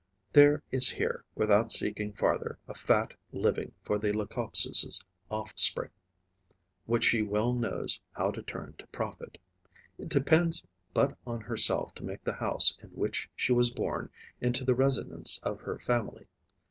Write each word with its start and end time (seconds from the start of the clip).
There 0.33 0.63
is 0.71 0.89
here, 0.89 1.25
without 1.35 1.71
seeking 1.71 2.11
farther, 2.11 2.57
a 2.67 2.73
fat 2.73 3.13
living 3.31 3.73
for 3.83 3.99
the 3.99 4.11
Leucopsis' 4.11 4.99
offspring 5.29 5.91
which 6.87 7.03
she 7.03 7.21
well 7.21 7.53
knows 7.53 7.99
how 8.13 8.31
to 8.31 8.41
turn 8.41 8.73
to 8.79 8.87
profit. 8.87 9.37
It 9.99 10.09
depends 10.09 10.65
but 10.95 11.15
on 11.27 11.41
herself 11.41 11.93
to 11.93 12.03
make 12.03 12.23
the 12.23 12.33
house 12.33 12.79
in 12.81 12.89
which 12.95 13.29
she 13.35 13.53
was 13.53 13.69
born 13.69 14.09
into 14.39 14.65
the 14.65 14.73
residence 14.73 15.39
of 15.43 15.59
her 15.61 15.77
family. 15.77 16.25